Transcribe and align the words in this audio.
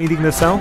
Indignação? 0.00 0.58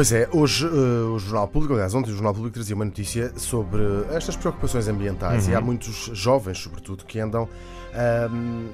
Pois 0.00 0.12
é, 0.12 0.26
hoje 0.32 0.66
uh, 0.66 1.12
o 1.12 1.18
Jornal 1.18 1.46
Público, 1.46 1.74
aliás, 1.74 1.94
ontem 1.94 2.08
o 2.10 2.14
Jornal 2.14 2.32
Público 2.32 2.54
trazia 2.54 2.74
uma 2.74 2.86
notícia 2.86 3.34
sobre 3.36 3.82
estas 4.10 4.34
preocupações 4.34 4.88
ambientais 4.88 5.46
e 5.46 5.54
há 5.54 5.60
muitos 5.60 6.08
jovens, 6.14 6.56
sobretudo, 6.56 7.04
que 7.04 7.20
andam 7.20 7.42
uh, 7.42 7.48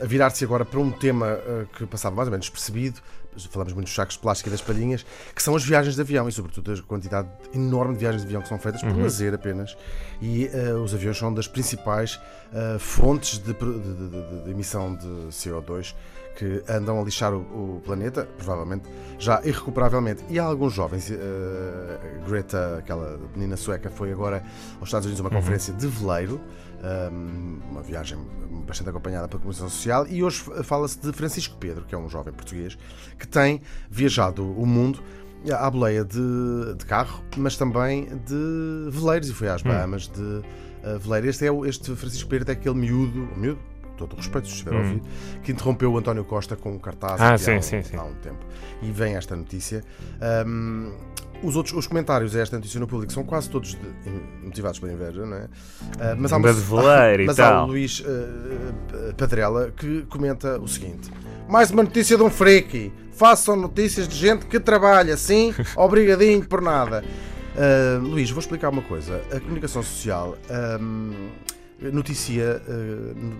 a 0.01 0.07
virar-se 0.07 0.45
agora 0.45 0.65
para 0.65 0.79
um 0.79 0.93
tema 0.93 1.33
uh, 1.33 1.67
que 1.77 1.85
passava 1.85 2.15
mais 2.15 2.29
ou 2.29 2.31
menos 2.31 2.47
despercebido, 2.47 3.01
falamos 3.51 3.73
muito 3.73 3.87
dos 3.87 3.95
sacos 3.97 4.15
de 4.15 4.21
plástico 4.21 4.49
e 4.49 4.53
das 4.53 4.61
palhinhas, 4.63 5.05
que 5.35 5.43
são 5.43 5.57
as 5.57 5.65
viagens 5.65 5.97
de 5.97 6.01
avião 6.01 6.29
e, 6.29 6.33
sobretudo, 6.33 6.73
a 6.73 6.83
quantidade 6.83 7.29
enorme 7.53 7.95
de 7.95 8.01
viagens 8.01 8.23
de 8.23 8.29
avião 8.29 8.41
que 8.41 8.49
são 8.49 8.59
feitas 8.61 8.81
por 8.81 8.97
lazer 8.97 9.35
apenas. 9.35 9.77
E 10.23 10.47
uh, 10.47 10.81
os 10.81 10.95
aviões 10.95 11.19
são 11.19 11.35
das 11.35 11.49
principais 11.49 12.15
uh, 12.53 12.79
fontes 12.79 13.39
de- 13.39 13.53
de- 13.53 13.81
de- 13.81 14.45
de 14.45 14.51
emissão 14.51 14.95
de 14.95 15.07
CO2 15.31 15.93
que 16.37 16.63
andam 16.69 17.01
a 17.01 17.03
lixar 17.03 17.33
o, 17.33 17.39
o 17.39 17.83
planeta, 17.83 18.29
provavelmente 18.37 18.85
já 19.19 19.41
irrecuperavelmente. 19.43 20.23
E 20.29 20.39
há 20.39 20.45
alguns 20.45 20.75
jovens, 20.75 21.11
uh, 21.17 22.29
Greta, 22.29 22.79
aquela 22.79 23.19
menina 23.35 23.57
sueca, 23.57 23.91
foi 23.91 24.13
agora 24.13 24.45
aos 24.79 24.89
Estados 24.89 25.07
Unidos 25.07 25.21
a 25.21 25.25
uma 25.25 25.31
conferência 25.31 25.73
de 25.73 25.87
veleiro, 25.87 26.41
um, 27.13 27.59
uma 27.71 27.83
viagem 27.83 28.19
bastante 28.67 28.91
acompanhada 28.91 29.29
pela 29.29 29.41
Comissão 29.41 29.69
Social, 29.69 30.07
e 30.09 30.23
hoje 30.23 30.43
fala-se 30.63 30.99
de 31.01 31.13
Francisco 31.13 31.57
Pedro, 31.59 31.85
que 31.85 31.95
é 31.95 31.99
um 31.99 32.09
jovem 32.09 32.33
português, 32.33 32.79
que 33.19 33.27
tem 33.27 33.61
viajado 33.91 34.43
o 34.43 34.67
mundo 34.67 35.03
à 35.53 35.71
boleia 35.71 36.05
de, 36.05 36.75
de 36.77 36.85
carro, 36.87 37.23
mas 37.37 37.57
também 37.57 38.07
de 38.25 38.91
veleiros, 38.91 39.29
e 39.29 39.33
foi 39.33 39.49
às 39.49 39.63
Bahamas 39.63 40.09
de 40.09 40.21
uh, 40.21 40.99
veleiro. 41.01 41.29
Este, 41.29 41.47
é, 41.47 41.51
este 41.69 41.95
Francisco 41.95 42.29
Pedro 42.29 42.51
é 42.51 42.53
aquele 42.53 42.75
miúdo, 42.75 43.29
miúdo, 43.37 43.61
todo 43.97 44.13
o 44.13 44.17
respeito, 44.17 44.47
se 44.49 44.55
estiver 44.55 44.75
a 44.75 44.79
ouvir, 44.79 45.03
que 45.43 45.53
interrompeu 45.53 45.93
o 45.93 45.99
António 45.99 46.25
Costa 46.25 46.55
com 46.57 46.73
um 46.73 46.79
cartaz 46.79 47.21
Ah, 47.21 47.37
sim, 47.39 47.53
há, 47.53 47.57
um- 47.59 47.63
sim, 47.63 47.83
sim. 47.83 47.97
há 47.97 48.03
um 48.05 48.15
tempo. 48.15 48.45
E 48.83 48.91
vem 48.91 49.17
esta 49.17 49.35
notícia. 49.35 49.83
Um, 50.47 50.93
os 51.43 51.55
outros 51.55 51.75
os 51.75 51.87
comentários 51.87 52.35
a 52.35 52.41
esta 52.41 52.57
notícia 52.57 52.81
no 52.81 52.87
público 52.87 53.13
são 53.13 53.23
quase 53.23 53.51
todos 53.51 53.71
de- 53.71 53.79
motivados 54.43 54.79
pela 54.79 54.93
inveja, 54.93 55.25
não 55.27 55.37
é? 55.37 55.45
Uh, 55.45 55.49
mas 56.19 56.33
há 56.33 56.39
e 56.39 56.41
mas 57.27 57.39
há 57.41 57.63
o 57.63 57.67
Luís 57.67 58.01
uh, 58.01 59.15
Padrela 59.17 59.71
que 59.77 60.03
comenta 60.09 60.59
o 60.59 60.67
seguinte: 60.67 61.11
mais 61.49 61.71
uma 61.71 61.83
notícia 61.83 62.17
de 62.17 62.23
um 62.23 62.31
freaky. 62.31 62.93
Façam 63.13 63.57
notícias 63.57 64.07
de 64.07 64.15
gente 64.15 64.45
que 64.47 64.61
trabalha 64.61 65.15
assim, 65.15 65.55
obrigadinho 65.77 66.45
por 66.47 66.61
nada. 66.61 67.03
Uh, 67.55 67.99
Luís, 68.03 68.31
vou 68.31 68.41
explicar 68.41 68.69
uma 68.69 68.83
coisa. 68.83 69.23
A 69.35 69.41
comunicação 69.41 69.83
social 69.83 70.37
um, 70.79 71.29
noticia 71.93 72.63
uh, 72.69 73.35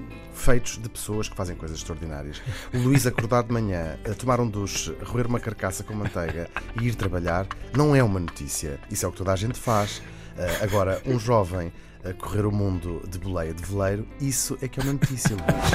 feitos 0.47 0.79
de 0.81 0.89
pessoas 0.89 1.29
que 1.29 1.35
fazem 1.35 1.57
coisas 1.57 1.77
extraordinárias. 1.77 2.41
O 2.73 2.79
Luís 2.79 3.05
acordar 3.05 3.43
de 3.43 3.53
manhã, 3.53 3.99
a 4.09 4.15
tomar 4.15 4.39
um 4.39 4.49
duche, 4.49 4.95
roer 5.05 5.27
uma 5.27 5.41
carcaça 5.41 5.83
com 5.83 5.93
manteiga 5.93 6.49
e 6.81 6.87
ir 6.87 6.95
trabalhar 6.95 7.49
não 7.77 7.97
é 7.97 8.03
uma 8.03 8.21
notícia. 8.21 8.79
Isso 8.89 9.05
é 9.05 9.09
o 9.09 9.11
que 9.11 9.19
toda 9.19 9.33
a 9.33 9.37
gente 9.37 9.59
faz. 9.59 9.99
Uh, 9.99 10.63
agora, 10.63 11.03
um 11.05 11.19
jovem 11.19 11.73
a 12.09 12.13
correr 12.13 12.47
o 12.47 12.53
mundo 12.53 13.03
de 13.09 13.19
boleia 13.19 13.53
de 13.53 13.61
veleiro, 13.65 14.07
isso 14.21 14.57
é 14.63 14.69
que 14.69 14.79
é 14.79 14.85
uma 14.85 14.93
notícia, 14.93 15.35
Luís. 15.35 15.71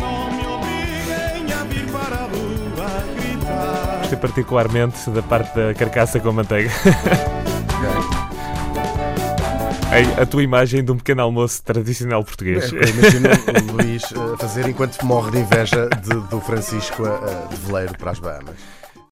Não 0.00 0.30
me 0.32 0.46
obriguem 0.46 1.52
a 1.52 1.64
vir 1.64 1.86
para 1.92 2.16
a 2.16 2.26
rua 2.26 3.04
gritar. 3.16 3.98
Gostei 3.98 4.18
particularmente 4.18 5.10
da 5.10 5.22
parte 5.22 5.54
da 5.54 5.74
carcaça 5.74 6.18
com 6.18 6.32
manteiga. 6.32 6.70
A, 8.30 8.33
a 10.20 10.26
tua 10.26 10.42
imagem 10.42 10.82
de 10.84 10.90
um 10.92 10.96
pequeno 10.96 11.22
almoço 11.22 11.62
tradicional 11.62 12.24
português. 12.24 12.72
É, 12.72 12.76
Imagina 12.88 13.28
o 13.68 13.72
Luís 13.76 14.02
uh, 14.12 14.36
fazer 14.38 14.66
enquanto 14.68 15.02
morre 15.04 15.30
de 15.32 15.38
inveja 15.38 15.88
de- 16.02 16.20
do 16.28 16.40
Francisco 16.40 17.04
a- 17.04 17.10
a- 17.18 17.46
de 17.48 17.56
veleiro 17.56 17.96
para 17.98 18.10
as 18.10 18.18
Bahamas. 18.18 18.56